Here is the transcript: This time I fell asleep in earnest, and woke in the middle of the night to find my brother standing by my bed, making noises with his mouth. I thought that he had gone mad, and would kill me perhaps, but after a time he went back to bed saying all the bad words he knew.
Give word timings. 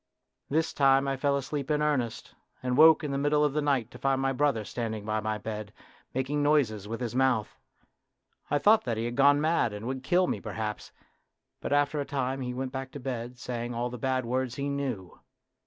This 0.49 0.73
time 0.73 1.07
I 1.07 1.15
fell 1.15 1.37
asleep 1.37 1.69
in 1.69 1.79
earnest, 1.79 2.33
and 2.63 2.75
woke 2.75 3.03
in 3.03 3.11
the 3.11 3.19
middle 3.19 3.43
of 3.45 3.53
the 3.53 3.61
night 3.61 3.91
to 3.91 3.99
find 3.99 4.19
my 4.19 4.31
brother 4.33 4.63
standing 4.65 5.05
by 5.05 5.19
my 5.19 5.37
bed, 5.37 5.71
making 6.11 6.41
noises 6.41 6.87
with 6.87 7.01
his 7.01 7.13
mouth. 7.13 7.59
I 8.49 8.57
thought 8.57 8.83
that 8.85 8.97
he 8.97 9.05
had 9.05 9.15
gone 9.15 9.39
mad, 9.39 9.73
and 9.73 9.85
would 9.85 10.01
kill 10.01 10.25
me 10.25 10.41
perhaps, 10.41 10.91
but 11.59 11.71
after 11.71 11.99
a 12.01 12.05
time 12.05 12.41
he 12.41 12.51
went 12.51 12.71
back 12.71 12.89
to 12.93 12.99
bed 12.99 13.37
saying 13.37 13.75
all 13.75 13.91
the 13.91 13.99
bad 13.99 14.25
words 14.25 14.55
he 14.55 14.69
knew. 14.69 15.19